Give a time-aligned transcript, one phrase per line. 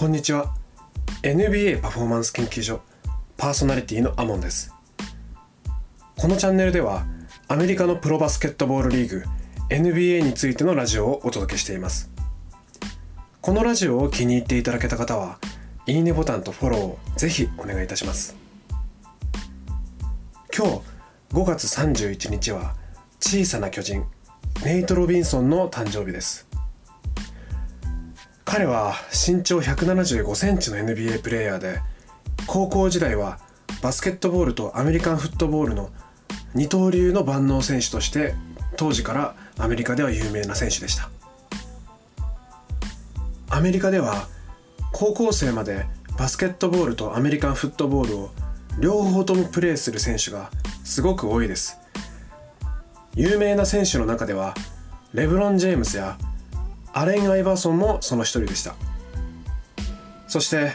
[0.00, 0.54] こんにちは。
[1.22, 2.80] NBA パフォーマンス研究所
[3.36, 4.72] パーソナリティのアモンです。
[6.16, 7.04] このチャンネルでは
[7.48, 9.24] アメリカのプロバスケットボールリーグ
[9.68, 12.10] NBA についてのラジオをお届けしています。
[13.42, 15.38] このラジオを気に入っていただけた方は
[15.84, 18.34] いいねボタンとフォローをぜひお願いいたします。
[20.56, 20.80] 今日
[21.34, 22.74] 5月31日は
[23.20, 24.06] 小さな巨人
[24.64, 26.49] ネイト・ロビンソンの誕生日です。
[28.50, 31.80] 彼は身長175センチの NBA プレーヤーで
[32.48, 33.38] 高校時代は
[33.80, 35.90] バスケットボールとアメリカンフットボールの
[36.56, 38.34] 二刀流の万能選手として
[38.76, 41.10] 当時からアメリカでは有名な選手でした。
[43.50, 44.26] アメリカでは
[44.92, 45.86] 高校生まで
[46.18, 48.30] バスケットボールとアメリカンフットボールを
[48.80, 50.50] 両方ともプレーする選手が
[50.82, 51.78] すごく多いです。
[53.14, 54.54] 有名な選手の中では
[55.14, 56.18] レブロン・ジェームスや
[56.92, 58.74] アレン・アイバーソンもその一人でした。
[60.28, 60.72] そして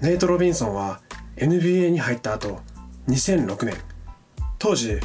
[0.00, 1.00] ネイト・ロビンソンは
[1.36, 2.60] NBA に入った後
[3.08, 3.76] 2006年
[4.58, 4.98] 当時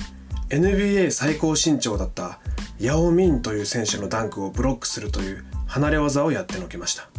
[0.49, 2.39] NBA 最高身長だった
[2.79, 7.09] ヤオミンという選手のダンクをブロックするという離れ技をやってのけました。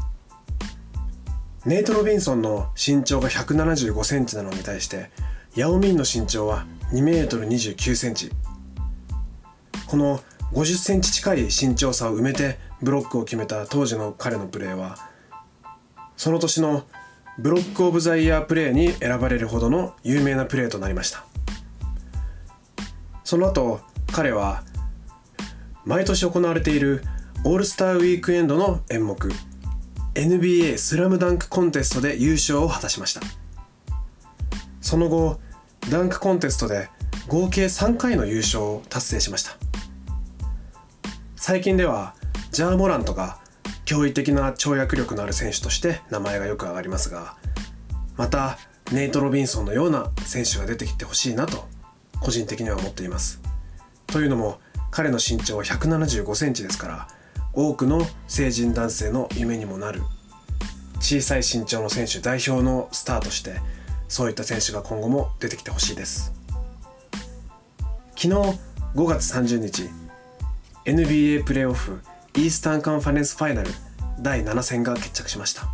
[1.66, 5.10] ネイト・ロビンソンの身長が175センチなのに対して
[5.56, 8.30] ヤオミンの身長は2メートル29センチ。
[9.88, 10.20] この
[10.52, 14.96] 50センチ近い身長差を埋めてブロックを決めた当時の彼のプレーは
[16.16, 16.84] その年の
[17.38, 21.24] ブロック・オブ・ザ・イヤープレーに選ばれるほどの有名なプレーとなりました。
[23.22, 23.80] その後
[24.12, 24.64] 彼は
[25.84, 27.04] 毎年行われている
[27.44, 29.30] オールスターウィークエンドの演目
[30.14, 33.20] NBA スラムダンクコンテストで優勝を果たしました。
[34.80, 35.38] その後
[35.90, 36.88] ダンクコンテストで
[37.28, 39.56] 合計3回の優勝を達成しました。
[41.48, 42.14] 最近では
[42.50, 43.38] ジャー・モラントが
[43.86, 47.36] 驚異的な跳躍力のある選手として名前がよく上がりますが
[48.18, 48.58] また
[48.92, 51.66] ネイト・ロビンソンのような選手が出てきてほしいなと
[52.20, 53.40] 個人的には思っています。
[54.08, 54.60] というのも
[54.90, 57.08] 彼の身長は175センチですから
[57.54, 60.02] 多くの成人男性の夢にもなる
[61.00, 63.54] 小さい身長の選手代表のスターとして
[64.06, 66.30] そういった選手が今後も出てきてほしいです。
[68.16, 69.88] 昨日5月30日
[70.88, 72.00] NBA プレーオフ
[72.34, 73.70] イースタンカンファレンスファイナル
[74.22, 75.68] 第7戦が決着しました。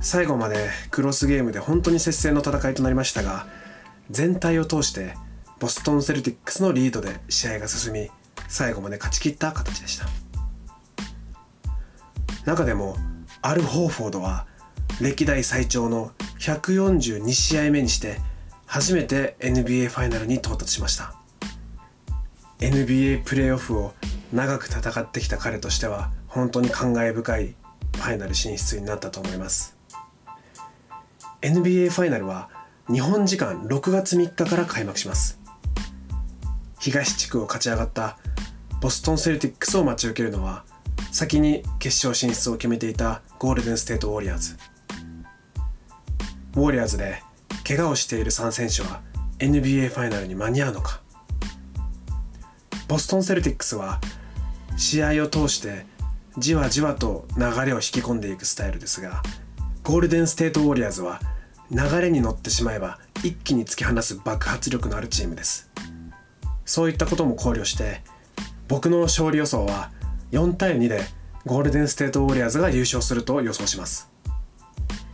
[0.00, 3.46] 最後までクロスゲームで本当に接戦の戦いとなりましたが
[4.10, 5.14] 全体を通して
[5.60, 8.10] ボストン・セルティックスのリードで試合が進み
[8.48, 10.06] 最後まで勝ち切った形でした。
[12.44, 12.96] 中でも
[13.40, 14.48] アル・ホーフォードは
[15.00, 16.10] 歴代最長の
[16.40, 18.18] 142試合目にして
[18.66, 21.14] 初めて NBA ファイナルに到達しました。
[22.58, 23.92] NBA プレーオフを
[24.32, 27.54] 長く戦ってきた彼としては本当に感慨深い
[27.94, 29.76] ファイナル進出になったと思います。
[31.42, 32.48] NBA ファイナルは
[32.90, 35.38] 日本時間6月3日から開幕します。
[36.80, 38.18] 東地区を勝ち上がった
[38.80, 40.64] ボストン・セルティックスを待ち受けるのは
[41.12, 44.56] 先に決勝進出を決めていたゴールデン・ステート・ウォリアーズ。
[46.54, 47.22] ウォリアーズで
[47.66, 49.02] 怪我をしている3選手は
[49.38, 51.00] NBA ファイナルに間に合うのか？
[52.88, 54.00] ボストン・セルティックスは
[54.76, 55.86] 試合を通して
[56.38, 59.22] じわじわと流れを引き込んでいくスタイルですが
[59.82, 61.20] ゴールデン・ステート・ウォリアーズは
[61.70, 65.70] 流れに乗ってしまえば一気に突き放す爆発力のあるチームです。
[66.64, 68.02] そういったことも考慮して
[68.68, 69.90] 僕の勝利予想は
[70.32, 71.00] 4対2で
[71.44, 74.10] ゴールデン・ステート・ウォリアーズが優勝すると予想します。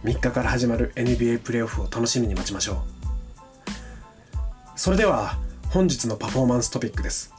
[0.05, 2.77] 3日から始まる NBA プレーオフを楽しみに待ちましょう。
[4.75, 5.39] それでは
[5.71, 7.32] 本日のパフォーマンストピックです。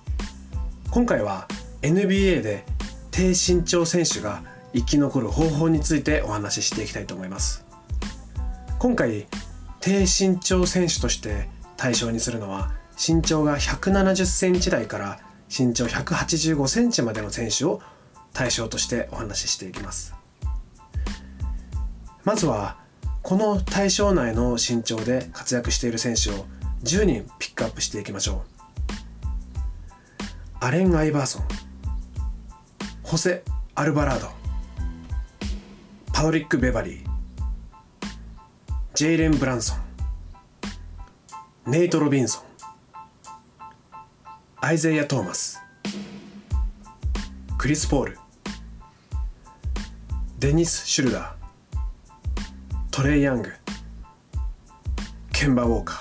[0.93, 1.47] 今回は
[1.81, 2.65] NBA で
[3.09, 4.43] 低身長選手が
[4.75, 7.65] 生き残る方法についてお話ししていきたいと思います。
[8.77, 9.25] 今回
[9.79, 17.81] 低身長選手として対象にするのは身長が170センチ台から身長185センチまでの選手を
[18.31, 20.13] 対象としてお話ししていきます。
[22.23, 22.77] まずは
[23.23, 26.45] この対象内の身長で活躍している選手を
[26.83, 28.52] 10人ピックアップしていきましょう。
[30.63, 31.43] アレン・アイバーソン
[33.03, 33.43] ホセ・
[33.75, 34.29] アルバラード
[36.13, 37.05] パドリック・ベバリー
[38.93, 39.75] ジェイレン・ブランソ
[41.67, 42.43] ンネイト・ロビンソン
[44.61, 45.59] アイゼイア・トーマス
[47.57, 48.17] クリス・ポール
[50.39, 51.33] デニス・シュルダー
[52.89, 53.51] トレイ・ヤング
[55.33, 55.97] ケンバ・ウォーカー。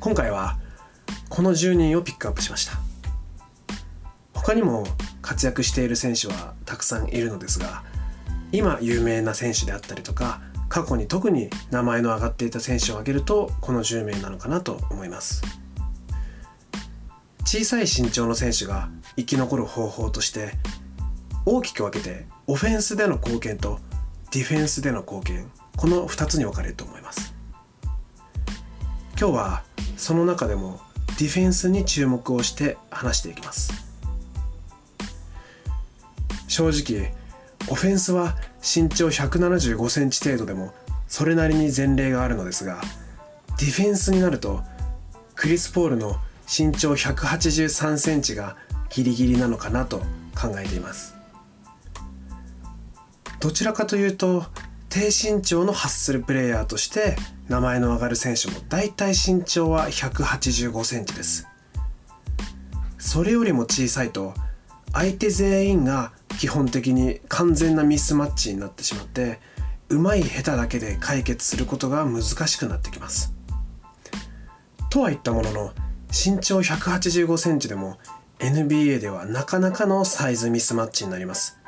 [0.00, 0.58] 今回は
[1.34, 2.74] この10人をピックアップしました。
[4.34, 4.84] 他にも
[5.22, 7.84] 活躍している選手はたくさんいるのですが
[8.52, 15.40] 今有名な選手であったりとか過去に特に名前の挙がっていた選手を挙げるとこの10名なのかなと思います。
[17.46, 20.50] 小さい身長の選手が生き残る方法として
[21.46, 23.78] 大きく分けてオフェンスでの貢献と
[24.32, 27.34] ディフェンスでの貢献この2つに分かれると思います。
[29.18, 29.62] 今日は
[29.96, 30.78] その中でも
[31.18, 33.72] ディフェンスに注目をして話していきます。
[36.48, 37.14] 正直
[37.70, 40.74] オフェンスは身長175センチ程度でも
[41.08, 42.82] それなりに前例があるのですが
[43.58, 44.60] ディフェンスになると
[45.34, 46.16] クリス・ポールの
[46.46, 48.56] 身長183センチが
[48.90, 50.00] ギリギリなのかなと
[50.34, 51.14] 考えています。
[53.40, 54.44] どちらかというと
[54.92, 57.16] 低身長のハッスルプレイヤーとして
[57.48, 61.48] 名前の上がる選手もだいたい身長は185センチです。
[62.98, 64.34] それよりも小さいと
[64.92, 69.40] 相手全員が基本的に完全なミスマッチになってしまって
[69.88, 73.32] 上手い下手だけで解決することが難しくなってきます。
[74.90, 75.72] とは言ったものの
[76.10, 77.96] 身長185センチでも
[78.40, 81.58] NBA ではなかなかのサイズミスマッチになります。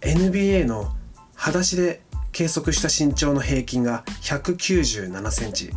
[0.00, 0.94] NBA の
[1.42, 5.72] 裸足で計測した身長の平均が197センチ。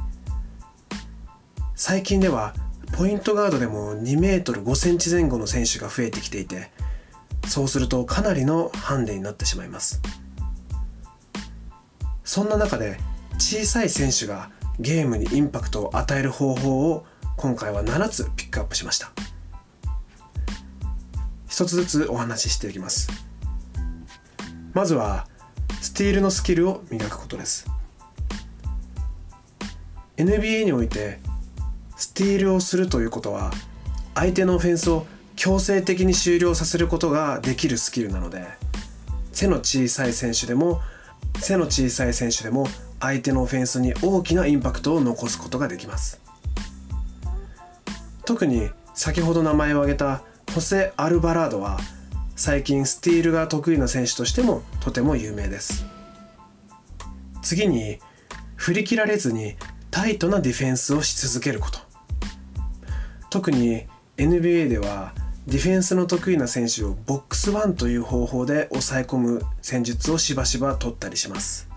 [1.73, 2.53] 最近では
[2.95, 6.69] ポイントガードでも2メートル5センチ前後の選手が増えてきていて
[7.47, 10.03] そうするとかなりのハンデになってしまいます。
[12.23, 12.99] そんな中で
[13.39, 17.07] 小さい選手がゲームにインパクトを与える方法を
[17.37, 19.11] 今回は7つピックアップしました。
[21.49, 23.09] 一つずつお話ししていきます。
[24.75, 25.25] まずは
[25.85, 27.67] スティールのスキルを磨くことです。
[30.17, 31.19] NBA において
[31.95, 33.51] スティールをするということは
[34.15, 35.05] 相手のオフェンスを
[35.35, 38.47] 強制的に終了させることができるスキルなので
[39.31, 40.81] 背の小さい選手でも
[41.39, 42.65] 背の小さい選手でも
[42.99, 46.19] 相手のオフェンスに大きなインパクトを残すことができます。
[48.25, 51.77] 特に先ほど名前を挙げたホセ・アルバラードは
[52.35, 55.85] 最近スティールが得意な選手としてもとても有名です。
[57.41, 57.99] 次に
[58.55, 59.55] 振り切られずに
[59.89, 61.79] タイトなディフェンスをし続けること。
[63.29, 63.87] 特に
[64.17, 65.13] NBA では
[65.47, 71.69] ディフェンスの得意な選手をボックスワンという方法で抑え込む戦術をしばしば取ったりします。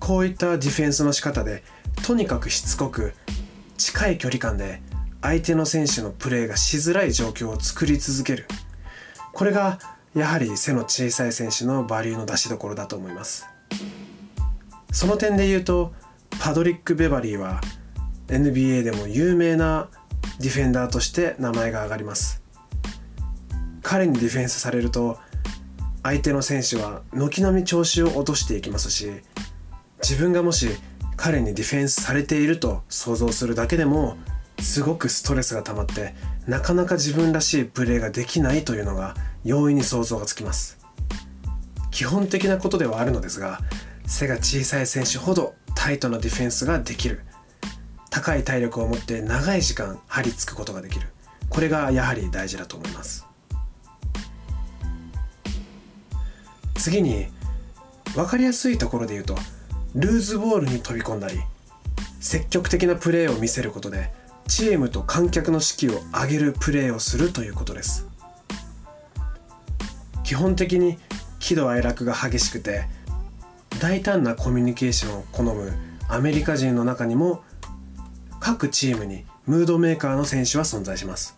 [0.00, 1.62] こういったディフェンスの仕方で
[2.04, 3.12] とにかくしつこく
[3.76, 4.80] 近い距離感で
[5.22, 8.46] 相手の選手のプレーがしづらい状況を作り続ける。
[9.36, 9.78] これが
[10.14, 13.46] やはり背の小さい選手のバリューの出しどころだと思います。
[14.90, 15.92] その点で言うと
[16.40, 17.60] パドリック・ベバリーは
[18.28, 19.90] NBA でも有名な
[20.40, 22.42] ディフェンダーとして名前が挙がります。
[23.82, 25.18] 彼にディフェンスされると
[26.02, 29.10] 相手の選手は軒並み調子を落としていきますし
[30.02, 30.70] 自分がもし
[31.18, 34.16] 彼にディフェンスされていると想像するだけでも
[34.60, 36.14] すごくストレスが溜まって
[36.46, 39.14] なかなか自分らしいプレーができないというのが
[39.44, 40.78] 容易に想像がつきます。
[41.90, 43.60] 基本的なことではあるのですが
[44.06, 47.22] 背が小さい選手ほどタイトなディフェンスができる。
[48.10, 51.08] 高い体力を持って長い時間張り付くことができる。
[51.48, 53.26] これがやはり大事だと思います。
[56.86, 57.26] 次に
[58.14, 59.36] 分かりやすいところで言うと
[59.94, 61.40] ルーズボールに飛び込んだり
[62.20, 64.12] 積極的なプレーを見せることで
[64.48, 68.06] チームと観客の士気を上げるプレーをするということです。
[70.24, 70.98] 基本的に
[71.38, 72.86] 喜怒哀楽が激しくて
[73.80, 75.72] 大胆なコミュニケーションを好む
[76.08, 77.42] アメリカ人の中にも
[78.40, 81.36] 各チームにムードメーカーの選手は存在します。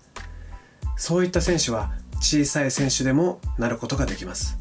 [0.97, 4.59] そういった選手は小さい選手でもなることができます。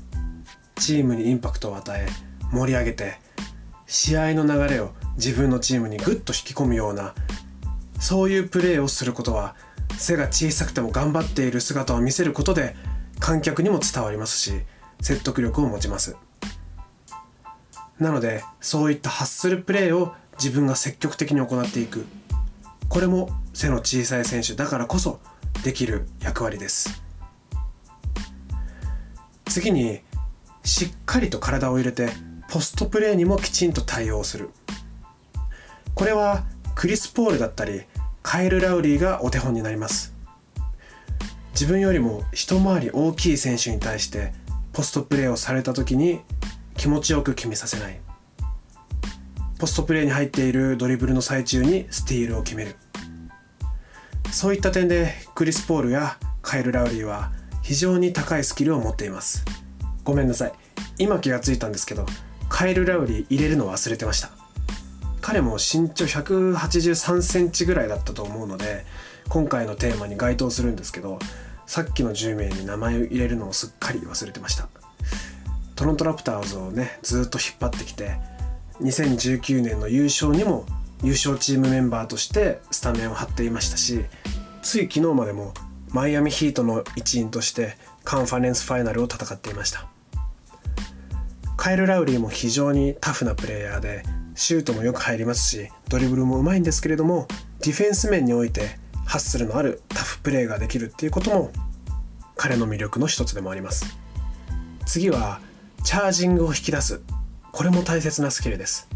[0.76, 2.08] チームにインパクトを与え
[2.52, 3.20] 盛り上げて
[3.88, 7.16] 試合の流れを自分のチームにグッと引き込むような
[8.00, 9.56] そういうプレーをすることは
[9.98, 12.76] 背が小さくても頑張っている姿を見せることで
[13.20, 14.62] 観客にも伝わりますし
[15.02, 16.16] 説得力を持ちます。
[18.00, 22.06] なのでそういったハッスルプレーを自分が積極的に行っていく。
[22.90, 25.20] これも背の小さい選手だからこそ
[25.64, 27.04] できる役割です。
[29.46, 30.02] 次に
[30.64, 32.10] しっかりと体を入れて
[32.50, 34.52] ポストプレーにもきちんと対応する。
[35.96, 36.46] これは
[36.78, 37.82] クリス・ポールだったり
[38.22, 40.14] カエル・ラウリーがお手本になります。
[41.54, 44.32] 自分よりも一回り大きい選手に対して
[44.74, 46.20] ポストプレーをされた時に
[46.76, 48.00] 気持ちよく決めさせない。
[49.58, 52.76] ポストプレーに入っているドリブルの最中にスティールを決める。
[54.32, 57.32] そういった点でクリス・ポールやカイル・ラウリーは
[57.64, 59.44] 非常に高いスキルを持っています。
[60.04, 60.54] ごめんなさい。
[61.00, 62.06] 今気がついたんですけど
[62.50, 64.37] カイル・ラウリー入れるの忘れてました。
[65.28, 68.86] 彼も身長183センチぐらいだったと思うので
[69.28, 71.20] 今回のテーマに該当するんですけど
[71.66, 74.70] さっきの10名に名前を入れるのをすっかり忘れてました。
[75.76, 78.16] トロントラプターズをねずっと引っ張ってきて
[78.80, 80.66] 2019年の優勝にも
[81.04, 84.06] 優勝チームメンバーとしてスタメンを張っていましたし
[84.62, 85.54] つい昨日までも
[85.90, 89.88] マイアミヒートの一員としてカンファレンスファイナルを戦っていました。
[91.58, 94.04] カイル・ラウリーも非常にタフなプレイヤーで
[94.38, 97.28] シュートもよく入りますしドリブルもうまいんですけれども
[97.60, 101.52] ディフェンス面においてハッスルのあるタフプレーができるっていうことも
[102.36, 103.98] 彼の魅力の一つでもあります。
[104.86, 105.40] 次は
[105.84, 107.02] チャージングを引き出す。
[107.52, 108.88] これも大切なスキルです。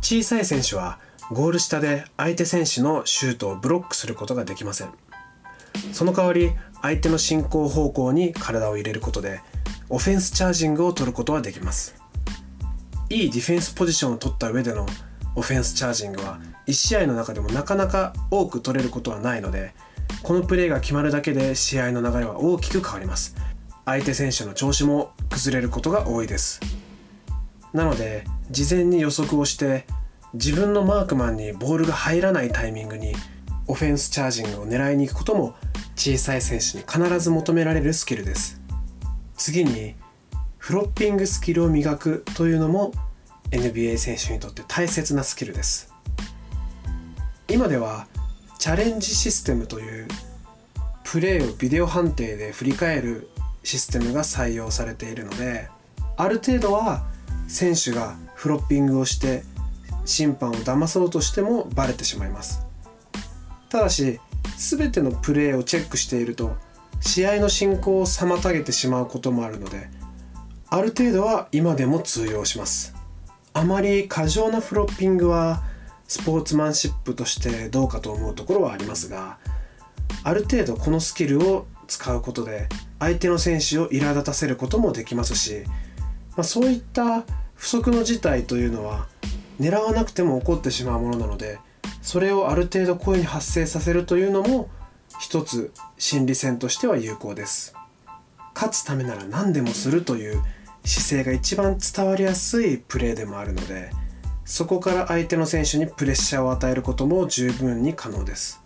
[0.00, 4.88] 小さい選手はゴール下で相手選手のシュートをブロックすることができません。
[5.92, 9.40] その代わり相手の進行方向に体を入れることで
[9.90, 12.05] オフェンスチャージングを取ることはできます。
[13.08, 14.86] いいディフェンスポジションを取った上での
[15.36, 19.74] オフェンスチャージングは1試合の中でもなかなか多く取れることはないので
[20.22, 23.36] このプレーが決まるだけで試合の流れは大きく変わります。
[23.84, 26.60] 相手選手の調子も崩れることが多いです。
[27.72, 29.86] なので事前に予測をして
[30.34, 33.14] 自分のマークマンにボールが入らないタイミングに
[33.68, 35.54] オフェンスチャージングを狙いに行くことも
[35.94, 38.60] 小さい選手に必ず求められるスキルです。
[39.36, 39.94] 次に
[40.66, 42.90] フロッピングスキルを磨くというのも
[43.52, 45.94] NBA 選手にとって大切なスキルです。
[47.46, 48.08] 今では
[48.58, 50.08] チャレンジシステムという
[51.04, 53.28] プレーをビデオ判定で振り返る
[53.62, 55.68] システムが採用されているので
[56.16, 57.04] ある程度は
[57.46, 59.44] 選手がフロッピングをして
[60.04, 62.66] 審判を騙そうとしてもバレてしまいます。
[63.68, 64.18] ただし
[64.58, 66.56] 全てのプレーをチェックしていると
[67.00, 69.94] 試合の進行を妨げてしまうこともあるので
[70.68, 72.94] ある程度は今でも通用します。
[73.52, 75.62] あまり過剰なフロッピングは
[76.06, 79.38] スポーツマンシップとしてどうかと思うところはありますが
[80.24, 82.68] ある程度このスキルを使うことで
[82.98, 85.62] 相手の選手を苛立たせることもできますし、
[86.36, 89.06] まあ、そういった不測の事態というのは
[89.58, 91.58] 狙わなくても起こってしまうものなので
[92.02, 94.68] それをある程度声に発生させるというのも
[95.18, 97.74] 一つ心理戦としては有効です。
[98.54, 100.42] 勝つためなら何でもするという
[100.86, 103.90] 姿勢が一番伝わりやすいプレーでもあるので
[104.44, 108.62] そこから相手の選手にプレッシャーを与えることも十分に可能です。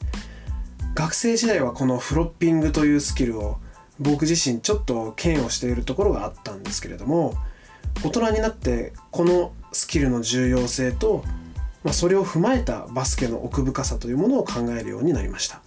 [0.94, 3.56] 学生時代はこのフロッピングというスキルを
[3.98, 7.34] 僕自身ちょっと嫌悪しているところがあったんですけれども
[8.04, 11.24] 大人になってこのスキルの重要性と、
[11.82, 15.62] まあ、それを踏まえたバスケの奥深さというものを考えるようになりました。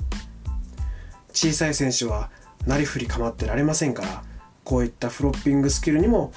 [1.31, 2.29] 小さい選手は
[2.67, 4.23] なりふり構ってられませんから
[4.63, 6.31] こういったフロッピングスキルにも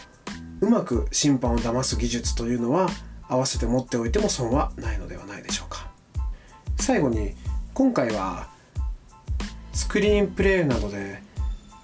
[0.60, 2.88] うまく審判を騙す技術というのは
[3.28, 5.90] 合わせて持っておいても損はないのではないでしょうか。
[6.78, 7.34] 最後に
[7.74, 8.48] 今回は
[9.72, 11.22] スクリーンプレーなどで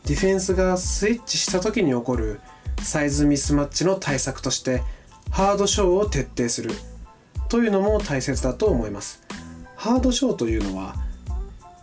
[0.07, 2.41] ディフェンスがスイッチした時に起こる
[2.83, 4.83] サイズミスマッチの対策として
[5.31, 6.71] ハードショーを徹底する
[7.49, 9.23] というのも大切だと思います。
[9.77, 10.95] ハードショーというのは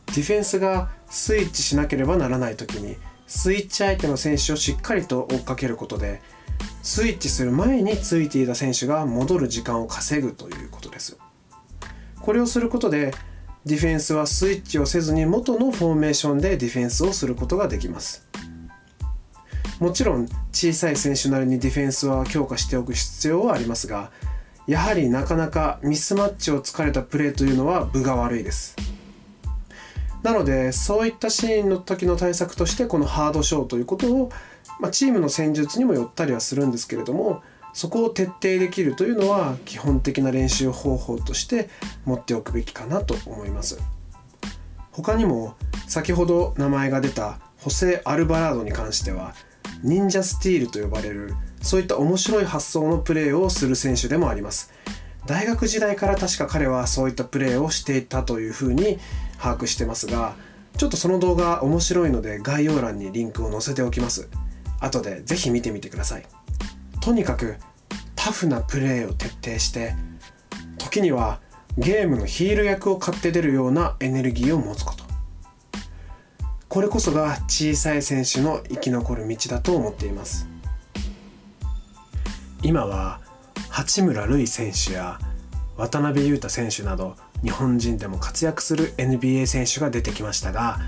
[0.07, 2.97] ディフェンスがスイッチしなければならない時に
[3.29, 6.19] スイッチ相手の選手をしっかりと追っかけることで
[6.81, 11.17] スイッチする前についていた選手が戻る時間を稼ぐということです。
[12.19, 13.13] これをすることで
[13.65, 18.27] ディフェンスはスイッチをせずに元のフォーメーションでディフェンスをすることができます。
[19.79, 24.11] もちろん小さい選手なりにディフェンスは強化しておく必要はありますが
[24.67, 28.75] やはりなかなかミスマッチを突かれたプレーというのは分が悪いです。
[30.23, 34.29] なのでそういったシーンの時の対策としてこのハードショーということを、
[34.79, 37.41] まあ、チームの戦術にもよったりはするんですけれども
[37.73, 41.69] そこを徹底できるというのは基本的な練習方法として
[42.05, 43.79] 持っておくべきかなと思います。
[44.91, 45.55] 他にも
[45.87, 49.33] 先ほど名前が出たホセ・アルバラードに関しては
[49.81, 54.73] 忍者スティールと呼ばれるそういった面白い発想のプレーをする選手でもあります。
[55.25, 58.99] 大学時代から確か彼はそういったプレーをしていたというふうに
[59.39, 60.35] 把握してますが
[60.77, 64.29] ちょっとその動画面白いので概要欄にリンクを載せておきます。
[64.79, 66.25] 後でぜひ見てみてください。
[67.01, 67.57] とにかく
[68.15, 69.95] タフなプレーを徹底して
[70.77, 71.39] 時には
[71.77, 75.03] ゲームのヒール役を買って出るようなエネルギーを持つこと。
[76.67, 80.47] これこそが小さい選手の生き残る道だと思っています。
[82.61, 83.21] 今は
[83.69, 85.19] 八村塁選手や
[85.77, 90.79] 渡邊雄太選手など日本人でも活躍する NBA 選手が出てきましたが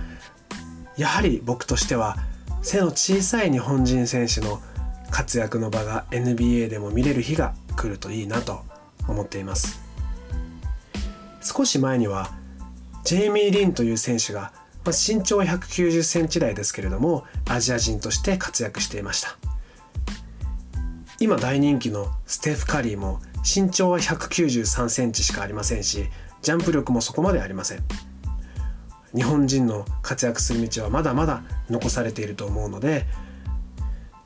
[0.98, 2.18] やはり僕としては
[2.62, 4.62] 背の小さい日本人選手の
[5.10, 8.62] 活躍の場が NBA でも見れる日が来るといいなと
[9.08, 9.82] 思っています。
[11.42, 12.30] 少し前には
[13.04, 14.54] ジェイミー・リンという選手が
[14.86, 19.38] まあ身長は190センチ台ですけれどもアジア人として活躍していました。
[21.20, 26.06] 今大人気のステフ・カリーも身長は193センチしかありませんし
[26.42, 27.84] ジャンプ力もそこまでありません。
[29.16, 33.06] 日本人の活躍する道はまだまだ残されていると思うので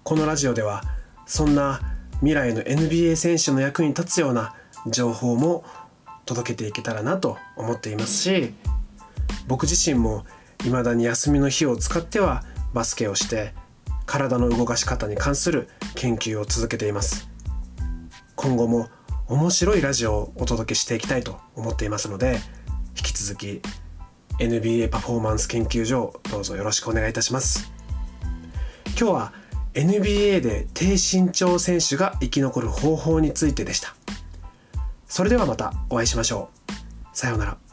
[0.03, 0.83] このラジオでは
[1.25, 1.81] そんな
[2.19, 4.55] 未来の NBA 選手の役に立つような
[4.87, 5.63] 情報も
[6.25, 8.53] 届けていけたらなと思っていますし
[9.47, 10.25] 僕自身も
[10.59, 12.43] 未だに休みの日を使っては
[12.73, 13.53] バスケをして
[14.05, 17.27] 体の動かし方に関する研究を続けています。
[18.35, 18.87] 今後も
[19.27, 22.39] 面白いラジオをお届けしていきたいと思っていますので
[22.95, 23.61] 引き続き
[24.39, 27.71] NBA パフォーマンス研究所どうぞよろしくお願いいたします。
[28.97, 29.33] 今日は
[29.73, 33.95] NBA で低身長選手が生き残る方法についてでした。
[35.07, 36.49] それではまたお会いしましょ
[37.13, 37.17] う。
[37.17, 37.64] さようなら。